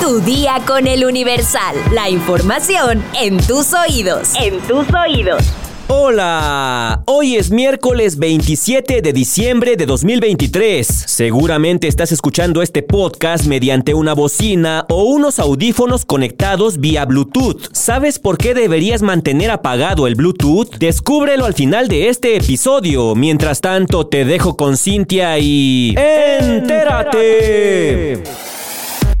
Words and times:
Tu 0.00 0.20
día 0.20 0.60
con 0.66 0.86
el 0.86 1.04
Universal. 1.04 1.76
La 1.92 2.08
información 2.10 3.02
en 3.20 3.38
tus 3.38 3.72
oídos. 3.72 4.32
En 4.40 4.60
tus 4.60 4.86
oídos. 4.92 5.42
Hola, 5.88 7.02
hoy 7.06 7.36
es 7.36 7.50
miércoles 7.50 8.18
27 8.18 9.02
de 9.02 9.12
diciembre 9.12 9.76
de 9.76 9.86
2023. 9.86 10.86
Seguramente 10.86 11.88
estás 11.88 12.12
escuchando 12.12 12.62
este 12.62 12.82
podcast 12.82 13.46
mediante 13.46 13.92
una 13.94 14.14
bocina 14.14 14.86
o 14.88 15.04
unos 15.04 15.38
audífonos 15.38 16.04
conectados 16.04 16.78
vía 16.80 17.04
Bluetooth. 17.04 17.68
¿Sabes 17.72 18.18
por 18.18 18.38
qué 18.38 18.54
deberías 18.54 19.02
mantener 19.02 19.50
apagado 19.50 20.06
el 20.06 20.14
Bluetooth? 20.14 20.76
Descúbrelo 20.78 21.44
al 21.44 21.54
final 21.54 21.88
de 21.88 22.08
este 22.08 22.36
episodio. 22.36 23.14
Mientras 23.14 23.60
tanto, 23.60 24.06
te 24.06 24.24
dejo 24.24 24.56
con 24.56 24.76
Cintia 24.76 25.38
y... 25.38 25.94
¡Entérate! 25.96 27.14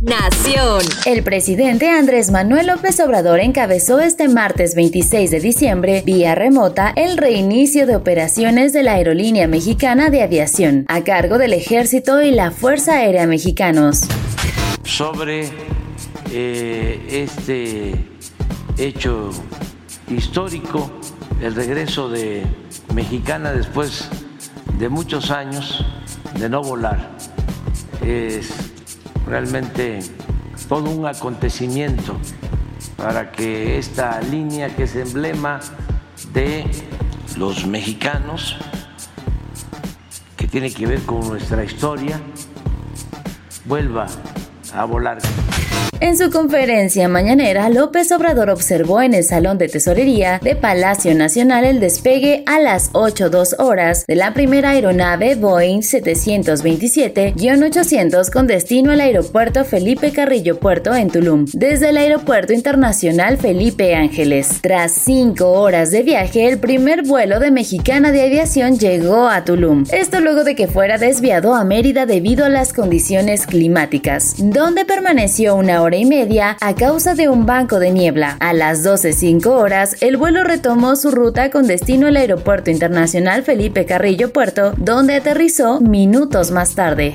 Nación. 0.04 0.82
El 1.06 1.22
presidente 1.22 1.88
Andrés 1.88 2.30
Manuel 2.30 2.66
López 2.66 3.00
Obrador 3.00 3.40
encabezó 3.40 4.00
este 4.00 4.28
martes 4.28 4.74
26 4.74 5.30
de 5.30 5.40
diciembre, 5.40 6.02
vía 6.04 6.34
remota, 6.34 6.92
el 6.94 7.16
reinicio 7.16 7.86
de 7.86 7.96
operaciones 7.96 8.74
de 8.74 8.82
la 8.82 8.92
Aerolínea 8.92 9.48
Mexicana 9.48 10.10
de 10.10 10.22
Aviación, 10.22 10.84
a 10.88 11.02
cargo 11.04 11.38
del 11.38 11.54
Ejército 11.54 12.20
y 12.20 12.32
la 12.32 12.50
Fuerza 12.50 12.96
Aérea 12.96 13.26
Mexicanos. 13.26 14.02
Sobre 14.82 15.48
eh, 16.30 17.00
este 17.08 17.94
hecho 18.76 19.30
histórico, 20.10 20.90
el 21.40 21.54
regreso 21.54 22.10
de 22.10 22.42
Mexicana 22.94 23.52
después 23.52 24.06
de 24.78 24.90
muchos 24.90 25.30
años 25.30 25.82
de 26.38 26.50
no 26.50 26.62
volar. 26.62 27.10
Es 28.04 28.63
realmente 29.26 30.00
todo 30.68 30.90
un 30.90 31.06
acontecimiento 31.06 32.16
para 32.96 33.32
que 33.32 33.78
esta 33.78 34.20
línea 34.20 34.74
que 34.74 34.84
es 34.84 34.96
emblema 34.96 35.60
de 36.32 36.64
los 37.36 37.66
mexicanos, 37.66 38.56
que 40.36 40.46
tiene 40.46 40.72
que 40.72 40.86
ver 40.86 41.02
con 41.02 41.26
nuestra 41.26 41.64
historia, 41.64 42.20
vuelva 43.64 44.06
a 44.74 44.84
volar. 44.84 45.18
En 46.04 46.16
su 46.18 46.30
conferencia 46.30 47.08
mañanera, 47.08 47.70
López 47.70 48.12
Obrador 48.12 48.50
observó 48.50 49.00
en 49.00 49.14
el 49.14 49.24
Salón 49.24 49.56
de 49.56 49.68
Tesorería 49.68 50.38
de 50.42 50.54
Palacio 50.54 51.14
Nacional 51.14 51.64
el 51.64 51.80
despegue 51.80 52.42
a 52.44 52.60
las 52.60 52.92
8.02 52.92 53.54
horas 53.58 54.04
de 54.06 54.14
la 54.14 54.34
primera 54.34 54.72
aeronave 54.72 55.34
Boeing 55.34 55.80
727-800 55.80 58.30
con 58.30 58.46
destino 58.46 58.92
al 58.92 59.00
aeropuerto 59.00 59.64
Felipe 59.64 60.12
Carrillo 60.12 60.60
Puerto 60.60 60.94
en 60.94 61.08
Tulum, 61.08 61.46
desde 61.54 61.88
el 61.88 61.96
Aeropuerto 61.96 62.52
Internacional 62.52 63.38
Felipe 63.38 63.94
Ángeles. 63.94 64.58
Tras 64.60 64.92
cinco 64.92 65.52
horas 65.52 65.90
de 65.90 66.02
viaje, 66.02 66.48
el 66.48 66.58
primer 66.58 67.04
vuelo 67.04 67.40
de 67.40 67.50
Mexicana 67.50 68.12
de 68.12 68.26
Aviación 68.26 68.78
llegó 68.78 69.30
a 69.30 69.46
Tulum. 69.46 69.84
Esto 69.90 70.20
luego 70.20 70.44
de 70.44 70.54
que 70.54 70.68
fuera 70.68 70.98
desviado 70.98 71.54
a 71.54 71.64
Mérida 71.64 72.04
debido 72.04 72.44
a 72.44 72.50
las 72.50 72.74
condiciones 72.74 73.46
climáticas, 73.46 74.34
donde 74.36 74.84
permaneció 74.84 75.56
una 75.56 75.80
hora 75.80 75.93
y 75.96 76.04
media 76.04 76.56
a 76.60 76.74
causa 76.74 77.14
de 77.14 77.28
un 77.28 77.46
banco 77.46 77.78
de 77.78 77.90
niebla. 77.90 78.36
A 78.40 78.52
las 78.52 78.84
12.05 78.84 79.46
horas, 79.46 79.96
el 80.00 80.16
vuelo 80.16 80.44
retomó 80.44 80.96
su 80.96 81.10
ruta 81.10 81.50
con 81.50 81.66
destino 81.66 82.06
al 82.06 82.16
Aeropuerto 82.16 82.70
Internacional 82.70 83.42
Felipe 83.42 83.86
Carrillo 83.86 84.32
Puerto, 84.32 84.74
donde 84.76 85.14
aterrizó 85.14 85.80
minutos 85.80 86.50
más 86.50 86.74
tarde. 86.74 87.14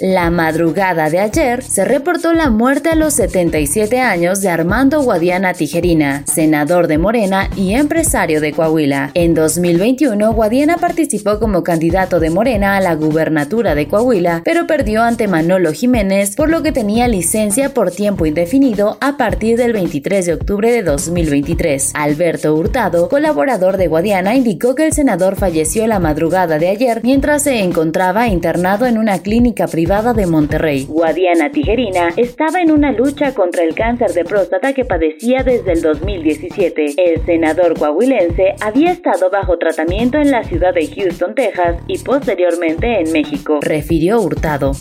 La 0.00 0.30
madrugada 0.30 1.08
de 1.08 1.20
ayer 1.20 1.62
se 1.62 1.82
reportó 1.86 2.34
la 2.34 2.50
muerte 2.50 2.90
a 2.90 2.94
los 2.94 3.14
77 3.14 3.98
años 3.98 4.42
de 4.42 4.50
Armando 4.50 5.00
Guadiana 5.00 5.54
Tijerina, 5.54 6.22
senador 6.26 6.86
de 6.86 6.98
Morena 6.98 7.48
y 7.56 7.72
empresario 7.72 8.42
de 8.42 8.52
Coahuila. 8.52 9.10
En 9.14 9.32
2021, 9.32 10.34
Guadiana 10.34 10.76
participó 10.76 11.38
como 11.38 11.62
candidato 11.62 12.20
de 12.20 12.28
Morena 12.28 12.76
a 12.76 12.82
la 12.82 12.94
gubernatura 12.94 13.74
de 13.74 13.88
Coahuila, 13.88 14.42
pero 14.44 14.66
perdió 14.66 15.02
ante 15.02 15.28
Manolo 15.28 15.72
Jiménez, 15.72 16.36
por 16.36 16.50
lo 16.50 16.62
que 16.62 16.72
tenía 16.72 17.08
licencia 17.08 17.72
por 17.72 17.90
tiempo 17.90 18.26
indefinido 18.26 18.98
a 19.00 19.16
partir 19.16 19.56
del 19.56 19.72
23 19.72 20.26
de 20.26 20.34
octubre 20.34 20.72
de 20.72 20.82
2023. 20.82 21.92
Alberto 21.94 22.54
Hurtado, 22.54 23.08
colaborador 23.08 23.78
de 23.78 23.86
Guadiana, 23.86 24.34
indicó 24.34 24.74
que 24.74 24.84
el 24.84 24.92
senador 24.92 25.36
falleció 25.36 25.86
la 25.86 26.00
madrugada 26.00 26.58
de 26.58 26.68
ayer 26.68 27.00
mientras 27.02 27.44
se 27.44 27.60
encontraba 27.60 28.28
internado 28.28 28.84
en 28.84 28.98
una 28.98 29.20
clínica 29.20 29.66
privada 29.66 29.85
de 29.86 30.26
Monterrey. 30.26 30.84
Guadiana 30.88 31.50
Tijerina 31.50 32.08
estaba 32.16 32.60
en 32.60 32.72
una 32.72 32.90
lucha 32.90 33.32
contra 33.32 33.62
el 33.62 33.72
cáncer 33.72 34.10
de 34.14 34.24
próstata 34.24 34.72
que 34.72 34.84
padecía 34.84 35.44
desde 35.44 35.74
el 35.74 35.80
2017. 35.80 36.94
El 36.96 37.24
senador 37.24 37.78
coahuilense 37.78 38.56
había 38.60 38.90
estado 38.90 39.30
bajo 39.30 39.58
tratamiento 39.58 40.18
en 40.18 40.32
la 40.32 40.42
ciudad 40.42 40.74
de 40.74 40.88
Houston, 40.88 41.36
Texas 41.36 41.76
y 41.86 41.98
posteriormente 41.98 43.00
en 43.00 43.12
México, 43.12 43.60
refirió 43.62 44.20
Hurtado. 44.20 44.72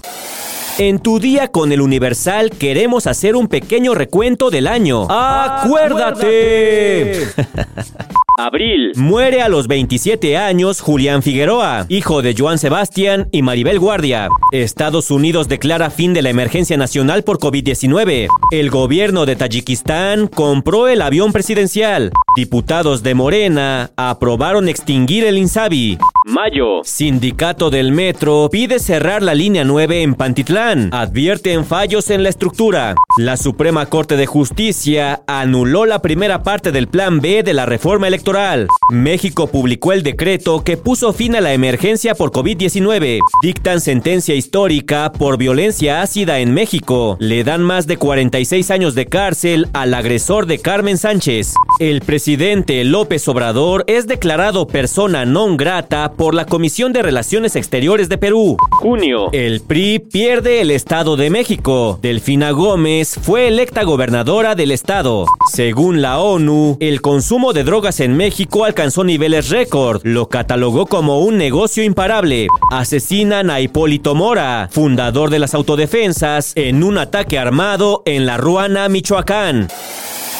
En 0.79 0.97
tu 0.97 1.19
día 1.19 1.49
con 1.49 1.71
el 1.71 1.81
Universal 1.81 2.49
queremos 2.49 3.05
hacer 3.05 3.35
un 3.35 3.47
pequeño 3.47 3.93
recuento 3.93 4.49
del 4.49 4.65
año. 4.65 5.05
¡Acuérdate! 5.11 6.25
Abril. 8.37 8.91
Muere 8.95 9.41
a 9.41 9.49
los 9.49 9.67
27 9.67 10.37
años 10.37 10.81
Julián 10.81 11.23
Figueroa, 11.23 11.85
hijo 11.87 12.21
de 12.21 12.35
Joan 12.37 12.57
Sebastián 12.57 13.29
y 13.31 13.41
Maribel 13.41 13.79
Guardia. 13.79 14.27
Estados 14.51 15.09
Unidos 15.09 15.47
declara 15.47 15.89
fin 15.89 16.13
de 16.13 16.21
la 16.21 16.31
emergencia 16.31 16.75
nacional 16.75 17.23
por 17.23 17.39
COVID-19. 17.39 18.27
El 18.51 18.69
gobierno 18.69 19.25
de 19.25 19.35
Tayikistán 19.37 20.27
compró 20.27 20.87
el 20.89 21.01
avión 21.01 21.31
presidencial. 21.31 22.11
Diputados 22.35 23.03
de 23.03 23.15
Morena 23.15 23.91
aprobaron 23.95 24.67
extinguir 24.67 25.23
el 25.23 25.37
INSABI. 25.37 25.97
Mayo. 26.27 26.81
Sindicato 26.83 27.69
del 27.69 27.91
Metro 27.91 28.49
pide 28.51 28.79
cerrar 28.79 29.21
la 29.21 29.35
línea 29.35 29.63
9 29.63 30.01
en 30.01 30.15
Pantitlán. 30.15 30.89
Advierten 30.91 31.63
fallos 31.63 32.09
en 32.09 32.23
la 32.23 32.29
estructura. 32.29 32.95
La 33.19 33.37
Suprema 33.37 33.85
Corte 33.85 34.17
de 34.17 34.25
Justicia 34.25 35.21
anuló 35.27 35.85
la 35.85 36.01
primera 36.01 36.41
parte 36.41 36.71
del 36.71 36.87
Plan 36.87 37.21
B 37.21 37.43
de 37.43 37.53
la 37.53 37.67
reforma 37.67 38.07
electoral. 38.07 38.67
México 38.91 39.45
publicó 39.45 39.93
el 39.93 40.01
decreto 40.01 40.63
que 40.63 40.77
puso 40.77 41.13
fin 41.13 41.35
a 41.35 41.41
la 41.41 41.53
emergencia 41.53 42.15
por 42.15 42.31
COVID-19. 42.31 43.19
Dictan 43.43 43.79
sentencia 43.79 44.33
histórica 44.33 45.11
por 45.11 45.37
violencia 45.37 46.01
ácida 46.01 46.39
en 46.39 46.55
México. 46.55 47.17
Le 47.19 47.43
dan 47.43 47.61
más 47.61 47.85
de 47.85 47.97
46 47.97 48.71
años 48.71 48.95
de 48.95 49.05
cárcel 49.05 49.67
al 49.73 49.93
agresor 49.93 50.47
de 50.47 50.57
Carmen 50.57 50.97
Sánchez. 50.97 51.53
El 51.79 52.01
presidente 52.01 52.83
López 52.83 53.27
Obrador 53.27 53.83
es 53.85 54.07
declarado 54.07 54.65
persona 54.65 55.23
non 55.23 55.55
grata 55.55 56.14
por 56.15 56.33
la 56.33 56.45
Comisión 56.45 56.93
de 56.93 57.01
Relaciones 57.01 57.55
Exteriores 57.55 58.09
de 58.09 58.17
Perú. 58.17 58.57
Junio. 58.71 59.29
El 59.31 59.61
PRI 59.61 59.99
pierde 59.99 60.61
el 60.61 60.71
Estado 60.71 61.15
de 61.15 61.29
México. 61.29 61.99
Delfina 62.01 62.51
Gómez 62.51 63.19
fue 63.21 63.47
electa 63.47 63.83
gobernadora 63.83 64.55
del 64.55 64.71
estado. 64.71 65.25
Según 65.51 66.01
la 66.01 66.19
ONU, 66.19 66.77
el 66.79 67.01
consumo 67.01 67.53
de 67.53 67.63
drogas 67.63 67.99
en 67.99 68.15
México 68.17 68.65
alcanzó 68.65 69.03
niveles 69.03 69.49
récord. 69.49 70.01
Lo 70.03 70.29
catalogó 70.29 70.85
como 70.85 71.19
un 71.19 71.37
negocio 71.37 71.83
imparable. 71.83 72.47
Asesinan 72.71 73.49
a 73.49 73.61
Hipólito 73.61 74.15
Mora, 74.15 74.69
fundador 74.71 75.29
de 75.29 75.39
las 75.39 75.53
autodefensas, 75.53 76.53
en 76.55 76.83
un 76.83 76.97
ataque 76.97 77.37
armado 77.37 78.03
en 78.05 78.25
la 78.25 78.37
Ruana, 78.37 78.89
Michoacán. 78.89 79.67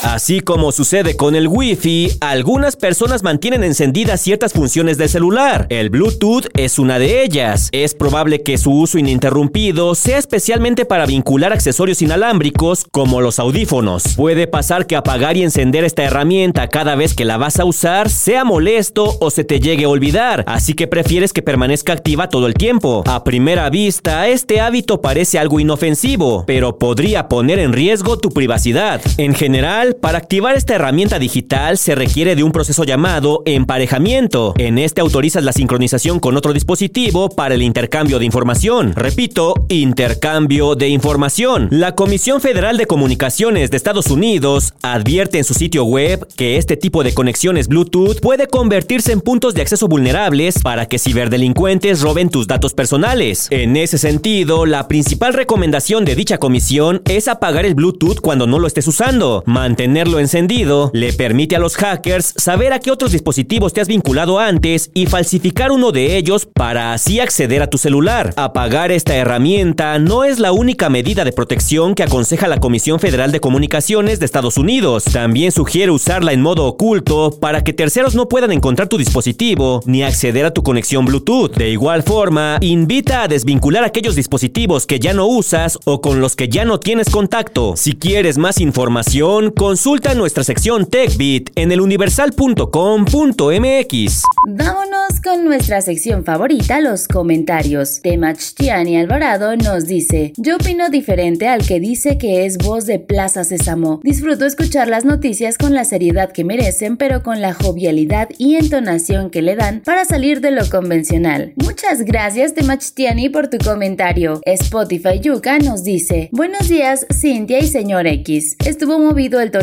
Así 0.06 0.40
como 0.40 0.72
sucede 0.72 1.18
con 1.18 1.36
el 1.36 1.48
Wi-Fi, 1.48 2.18
algunas 2.22 2.76
personas 2.76 3.24
mantienen 3.24 3.64
encendidas 3.64 4.22
ciertas 4.22 4.54
funciones 4.54 5.00
del 5.00 5.10
celular. 5.10 5.66
El 5.70 5.90
Bluetooth 5.90 6.46
es 6.54 6.78
una 6.78 7.00
de 7.00 7.24
ellas. 7.24 7.70
Es 7.72 7.96
probable 7.96 8.44
que 8.44 8.60
su 8.60 8.72
uso 8.72 9.00
ininterrumpido 9.00 9.96
sea 9.96 10.20
especialmente 10.20 10.86
para 10.86 11.08
vincular 11.08 11.54
accesorios 11.54 12.04
inalámbricos 12.04 12.86
como 12.92 13.20
los 13.20 13.40
audífonos. 13.40 14.16
Puede 14.16 14.46
pasar 14.46 14.86
que 14.86 14.96
apagar 14.96 15.38
y 15.38 15.44
encender 15.44 15.84
esta 15.84 16.04
herramienta 16.04 16.68
cada 16.68 16.94
vez 16.94 17.16
que 17.16 17.26
la 17.26 17.38
vas 17.38 17.60
a 17.60 17.66
usar 17.66 18.12
sea 18.12 18.46
molesto 18.46 19.18
o 19.20 19.32
se 19.32 19.44
te 19.44 19.60
llegue 19.60 19.86
a 19.86 19.90
olvidar, 19.90 20.44
así 20.46 20.76
que 20.76 20.86
prefieres 20.86 21.34
que 21.34 21.42
permanezca 21.42 21.94
activa 21.94 22.30
todo 22.30 22.46
el 22.46 22.54
tiempo. 22.54 23.04
A 23.08 23.24
primera 23.24 23.72
vista, 23.72 24.28
este 24.28 24.62
hábito 24.62 25.02
parece 25.02 25.40
algo 25.40 25.60
inofensivo, 25.60 26.44
pero 26.46 26.78
podría 26.78 27.28
poner 27.28 27.58
en 27.58 27.74
riesgo 27.74 28.20
tu 28.20 28.30
privacidad. 28.30 29.02
En 29.18 29.34
general, 29.34 29.95
Para 30.02 30.20
activar 30.20 30.56
esta 30.56 30.76
herramienta 30.76 31.20
digital 31.20 31.78
se 31.78 31.96
requiere 31.96 32.36
de 32.36 32.44
un 32.44 32.52
proceso 32.52 32.84
llamado 32.84 33.42
emparejamiento. 33.46 34.54
En 34.58 34.78
este 34.78 35.02
autorizas 35.02 35.44
la 35.44 35.54
sincronización 35.54 36.20
con 36.20 36.38
otro 36.38 36.54
dispositivo 36.54 37.30
para 37.30 37.56
el 37.56 37.62
intercambio 37.62 38.20
de 38.20 38.26
información. 38.26 38.94
Repito, 38.96 39.54
intercambio 39.70 40.76
de 40.76 40.90
información. 40.90 41.68
La 41.72 41.96
Comisión 41.96 42.42
Federal 42.42 42.78
de 42.78 42.86
Comunicaciones 42.86 43.72
de 43.72 43.78
Estados 43.78 44.08
Unidos 44.08 44.74
advierte 44.82 45.38
en 45.38 45.44
su 45.44 45.54
sitio 45.54 45.86
web 45.86 46.28
que 46.36 46.58
este 46.58 46.78
tipo 46.78 47.04
de 47.04 47.14
conexiones 47.14 47.68
Bluetooth 47.68 48.20
puede 48.22 48.48
convertirse 48.48 49.12
en 49.12 49.22
puntos 49.22 49.54
de 49.54 49.62
acceso 49.62 49.88
vulnerables 49.88 50.60
para 50.62 50.88
que 50.88 51.00
ciberdelincuentes 51.00 52.02
roben 52.02 52.30
tus 52.30 52.48
datos 52.48 52.74
personales. 52.74 53.48
En 53.50 53.76
ese 53.76 53.98
sentido, 53.98 54.66
la 54.66 54.88
principal 54.88 55.34
recomendación 55.34 56.06
de 56.06 56.16
dicha 56.16 56.38
comisión 56.38 57.02
es 57.06 57.28
apagar 57.28 57.66
el 57.66 57.76
Bluetooth 57.76 58.20
cuando 58.20 58.48
no 58.48 58.60
lo 58.60 58.68
estés 58.68 58.88
usando. 58.88 59.44
Mantenerlo 59.76 60.22
encendido 60.22 60.90
le 60.94 61.12
permite 61.12 61.58
a 61.58 61.60
los 61.60 61.76
hackers 61.76 62.34
saber 62.38 62.72
a 62.72 62.80
qué 62.80 62.92
otros 62.92 63.12
dispositivos 63.12 63.74
te 63.74 63.82
has 63.82 63.90
vinculado 63.90 64.40
antes 64.40 64.90
y 64.94 65.06
falsificar 65.06 65.74
uno 65.74 65.92
de 65.92 66.16
ellos 66.16 66.46
para 66.46 66.94
así 66.94 67.20
acceder 67.20 67.62
a 67.62 67.70
tu 67.70 67.78
celular. 67.78 68.34
Apagar 68.38 68.94
esta 68.94 69.18
herramienta 69.18 70.00
no 70.00 70.24
es 70.24 70.40
la 70.40 70.54
única 70.54 70.88
medida 70.88 71.26
de 71.26 71.34
protección 71.34 71.94
que 71.94 72.04
aconseja 72.04 72.48
la 72.48 72.62
Comisión 72.62 73.02
Federal 73.02 73.34
de 73.34 73.42
Comunicaciones 73.42 74.22
de 74.22 74.26
Estados 74.26 74.58
Unidos. 74.58 75.04
También 75.04 75.52
sugiere 75.52 75.92
usarla 75.92 76.32
en 76.32 76.42
modo 76.42 76.68
oculto 76.68 77.38
para 77.42 77.62
que 77.62 77.74
terceros 77.74 78.16
no 78.16 78.30
puedan 78.30 78.54
encontrar 78.54 78.88
tu 78.88 78.98
dispositivo 78.98 79.82
ni 79.86 80.04
acceder 80.04 80.46
a 80.46 80.54
tu 80.54 80.64
conexión 80.64 81.04
Bluetooth. 81.04 81.52
De 81.54 81.70
igual 81.70 82.04
forma, 82.04 82.60
invita 82.62 83.24
a 83.24 83.28
desvincular 83.28 83.84
aquellos 83.84 84.16
dispositivos 84.16 84.86
que 84.86 85.02
ya 85.02 85.14
no 85.14 85.28
usas 85.28 85.78
o 85.84 86.00
con 86.00 86.22
los 86.22 86.38
que 86.38 86.48
ya 86.48 86.64
no 86.64 86.80
tienes 86.80 87.10
contacto. 87.10 87.74
Si 87.76 87.92
quieres 87.92 88.38
más 88.38 88.62
información, 88.62 89.52
consulta 89.66 90.14
nuestra 90.14 90.44
sección 90.44 90.86
TechBit 90.86 91.50
en 91.56 91.72
eluniversal.com.mx. 91.72 94.24
Vámonos 94.48 95.22
con 95.24 95.44
nuestra 95.44 95.82
sección 95.82 96.24
favorita, 96.24 96.80
los 96.80 97.08
comentarios. 97.08 98.00
Temachtiani 98.04 98.98
Alvarado 98.98 99.56
nos 99.56 99.88
dice, 99.88 100.34
yo 100.38 100.58
opino 100.58 100.90
diferente 100.90 101.48
al 101.48 101.66
que 101.66 101.80
dice 101.80 102.20
que 102.20 102.46
es 102.46 102.60
voz 102.60 102.86
de 102.86 103.00
Plaza 103.00 103.44
Sésamo. 103.44 104.02
Disfruto 104.04 104.46
escuchar 104.46 104.88
las 104.88 105.04
noticias 105.04 105.58
con 105.58 105.74
la 105.74 105.84
seriedad 105.84 106.32
que 106.32 106.44
merecen, 106.44 106.96
pero 106.96 107.24
con 107.24 107.42
la 107.42 107.56
jovialidad 107.56 108.30
y 108.38 108.58
entonación 108.58 109.32
que 109.32 109.42
le 109.42 109.56
dan 109.56 109.82
para 109.84 110.06
salir 110.06 110.42
de 110.42 110.52
lo 110.52 110.70
convencional. 110.70 111.54
Muchas 111.56 112.04
gracias 112.04 112.54
Temachtiani 112.54 113.30
por 113.30 113.48
tu 113.48 113.58
comentario. 113.58 114.42
Spotify 114.46 115.20
Yuka 115.20 115.58
nos 115.58 115.84
dice, 115.84 116.30
buenos 116.32 116.68
días 116.68 117.08
Cintia 117.12 117.58
y 117.58 117.68
señor 117.68 118.06
X. 118.06 118.58
Estuvo 118.64 119.00
movido 119.00 119.42
el 119.42 119.55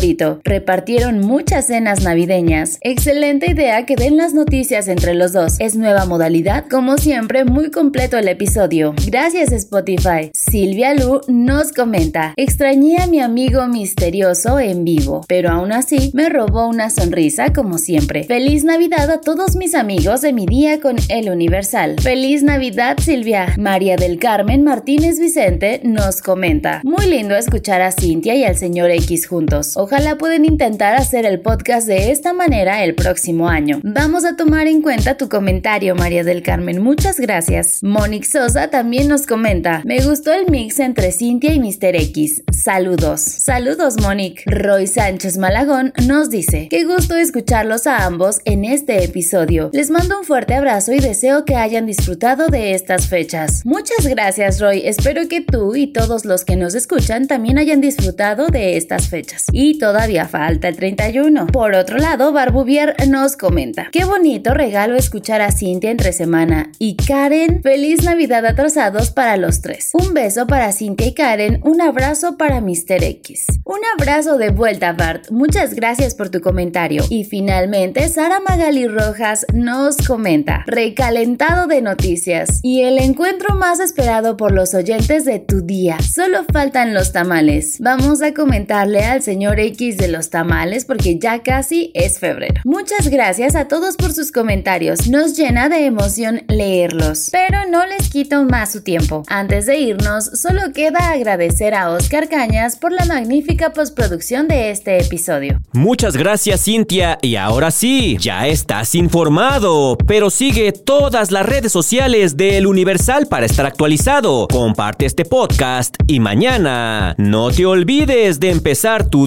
Repartieron 0.44 1.18
muchas 1.18 1.66
cenas 1.66 2.02
navideñas. 2.02 2.78
Excelente 2.80 3.50
idea 3.50 3.84
que 3.84 3.94
den 3.94 4.16
las 4.16 4.32
noticias 4.32 4.88
entre 4.88 5.12
los 5.12 5.34
dos. 5.34 5.56
Es 5.58 5.76
nueva 5.76 6.06
modalidad, 6.06 6.64
como 6.70 6.96
siempre, 6.96 7.44
muy 7.44 7.70
completo 7.70 8.16
el 8.16 8.28
episodio. 8.28 8.94
Gracias 9.06 9.52
Spotify. 9.52 10.30
Silvia 10.32 10.94
Lu 10.94 11.20
nos 11.28 11.72
comenta, 11.72 12.32
extrañé 12.36 13.02
a 13.02 13.06
mi 13.06 13.20
amigo 13.20 13.66
misterioso 13.68 14.58
en 14.58 14.84
vivo, 14.84 15.26
pero 15.28 15.50
aún 15.50 15.72
así 15.72 16.10
me 16.14 16.30
robó 16.30 16.68
una 16.68 16.88
sonrisa 16.88 17.52
como 17.52 17.76
siempre. 17.76 18.24
Feliz 18.24 18.64
Navidad 18.64 19.10
a 19.10 19.20
todos 19.20 19.56
mis 19.56 19.74
amigos 19.74 20.22
de 20.22 20.32
mi 20.32 20.46
día 20.46 20.80
con 20.80 20.96
El 21.10 21.28
Universal. 21.28 21.96
Feliz 22.00 22.42
Navidad 22.42 22.96
Silvia. 22.98 23.54
María 23.58 23.96
del 23.96 24.18
Carmen 24.18 24.64
Martínez 24.64 25.20
Vicente 25.20 25.82
nos 25.84 26.22
comenta, 26.22 26.80
muy 26.82 27.06
lindo 27.06 27.36
escuchar 27.36 27.82
a 27.82 27.92
Cintia 27.92 28.34
y 28.34 28.44
al 28.44 28.56
señor 28.56 28.90
X 28.90 29.26
juntos. 29.26 29.76
Ojalá 29.82 30.16
pueden 30.16 30.44
intentar 30.44 30.94
hacer 30.94 31.26
el 31.26 31.40
podcast 31.40 31.88
de 31.88 32.12
esta 32.12 32.32
manera 32.32 32.84
el 32.84 32.94
próximo 32.94 33.48
año. 33.48 33.80
Vamos 33.82 34.24
a 34.24 34.36
tomar 34.36 34.68
en 34.68 34.80
cuenta 34.80 35.16
tu 35.16 35.28
comentario, 35.28 35.96
María 35.96 36.22
del 36.22 36.44
Carmen. 36.44 36.80
Muchas 36.80 37.18
gracias. 37.18 37.82
Monique 37.82 38.24
Sosa 38.24 38.70
también 38.70 39.08
nos 39.08 39.26
comenta, 39.26 39.82
me 39.84 39.98
gustó 39.98 40.32
el 40.32 40.48
mix 40.48 40.78
entre 40.78 41.10
Cintia 41.10 41.52
y 41.52 41.58
Mr. 41.58 41.96
X. 41.96 42.44
Saludos. 42.52 43.22
Saludos, 43.22 44.00
Monique. 44.00 44.44
Roy 44.46 44.86
Sánchez 44.86 45.36
Malagón 45.36 45.92
nos 46.06 46.30
dice, 46.30 46.68
qué 46.70 46.84
gusto 46.84 47.16
escucharlos 47.16 47.88
a 47.88 48.06
ambos 48.06 48.38
en 48.44 48.64
este 48.64 49.02
episodio. 49.02 49.70
Les 49.72 49.90
mando 49.90 50.16
un 50.16 50.24
fuerte 50.24 50.54
abrazo 50.54 50.92
y 50.92 51.00
deseo 51.00 51.44
que 51.44 51.56
hayan 51.56 51.86
disfrutado 51.86 52.46
de 52.46 52.74
estas 52.74 53.08
fechas. 53.08 53.66
Muchas 53.66 54.06
gracias, 54.06 54.60
Roy. 54.60 54.82
Espero 54.84 55.26
que 55.26 55.40
tú 55.40 55.74
y 55.74 55.88
todos 55.88 56.24
los 56.24 56.44
que 56.44 56.54
nos 56.54 56.76
escuchan 56.76 57.26
también 57.26 57.58
hayan 57.58 57.80
disfrutado 57.80 58.46
de 58.46 58.76
estas 58.76 59.08
fechas. 59.08 59.46
Y 59.50 59.71
todavía 59.78 60.26
falta 60.26 60.68
el 60.68 60.76
31. 60.76 61.46
Por 61.46 61.74
otro 61.74 61.98
lado, 61.98 62.32
Barbuvier 62.32 62.94
nos 63.08 63.36
comenta, 63.36 63.88
qué 63.92 64.04
bonito 64.04 64.54
regalo 64.54 64.96
escuchar 64.96 65.40
a 65.40 65.50
Cintia 65.50 65.90
entre 65.90 66.12
semana. 66.12 66.70
Y 66.78 66.96
Karen, 66.96 67.62
feliz 67.62 68.02
Navidad 68.02 68.46
atrasados 68.46 69.10
para 69.10 69.36
los 69.36 69.60
tres. 69.60 69.90
Un 69.94 70.14
beso 70.14 70.46
para 70.46 70.72
Cintia 70.72 71.06
y 71.06 71.14
Karen, 71.14 71.60
un 71.64 71.80
abrazo 71.80 72.36
para 72.36 72.60
Mr. 72.60 73.02
X. 73.02 73.46
Un 73.64 73.80
abrazo 73.98 74.38
de 74.38 74.50
vuelta, 74.50 74.92
Bart. 74.92 75.30
Muchas 75.30 75.74
gracias 75.74 76.14
por 76.14 76.28
tu 76.28 76.40
comentario. 76.40 77.04
Y 77.10 77.24
finalmente, 77.24 78.08
Sara 78.08 78.40
Magali 78.40 78.86
Rojas 78.86 79.46
nos 79.52 79.96
comenta, 79.98 80.64
recalentado 80.66 81.66
de 81.66 81.82
noticias. 81.82 82.60
Y 82.62 82.82
el 82.82 82.98
encuentro 82.98 83.54
más 83.54 83.80
esperado 83.80 84.36
por 84.36 84.52
los 84.52 84.74
oyentes 84.74 85.24
de 85.24 85.38
tu 85.38 85.62
día. 85.62 85.98
Solo 86.00 86.44
faltan 86.52 86.94
los 86.94 87.12
tamales. 87.12 87.78
Vamos 87.80 88.22
a 88.22 88.34
comentarle 88.34 89.04
al 89.04 89.22
señor 89.22 89.60
X 89.62 89.96
de 89.96 90.08
los 90.08 90.30
tamales 90.30 90.84
porque 90.84 91.18
ya 91.18 91.42
casi 91.42 91.90
es 91.94 92.18
febrero. 92.18 92.60
Muchas 92.64 93.08
gracias 93.08 93.54
a 93.54 93.68
todos 93.68 93.96
por 93.96 94.12
sus 94.12 94.32
comentarios. 94.32 95.08
Nos 95.08 95.36
llena 95.36 95.68
de 95.68 95.86
emoción 95.86 96.42
leerlos. 96.48 97.28
Pero 97.32 97.58
no 97.70 97.86
les 97.86 98.10
quito 98.10 98.44
más 98.44 98.72
su 98.72 98.82
tiempo. 98.82 99.22
Antes 99.28 99.66
de 99.66 99.78
irnos, 99.78 100.24
solo 100.24 100.72
queda 100.74 101.10
agradecer 101.10 101.74
a 101.74 101.90
Oscar 101.90 102.28
Cañas 102.28 102.76
por 102.76 102.92
la 102.92 103.04
magnífica 103.04 103.72
postproducción 103.72 104.48
de 104.48 104.70
este 104.70 104.98
episodio. 104.98 105.60
Muchas 105.72 106.16
gracias 106.16 106.64
Cintia 106.64 107.18
y 107.22 107.36
ahora 107.36 107.70
sí, 107.70 108.16
ya 108.18 108.46
estás 108.46 108.94
informado, 108.94 109.96
pero 110.06 110.30
sigue 110.30 110.72
todas 110.72 111.30
las 111.30 111.46
redes 111.46 111.72
sociales 111.72 112.36
de 112.36 112.58
El 112.58 112.66
Universal 112.66 113.26
para 113.26 113.46
estar 113.46 113.66
actualizado. 113.66 114.48
Comparte 114.48 115.06
este 115.06 115.24
podcast 115.24 115.96
y 116.06 116.20
mañana 116.20 117.14
no 117.18 117.50
te 117.50 117.66
olvides 117.66 118.40
de 118.40 118.50
empezar 118.50 119.08
tu 119.08 119.26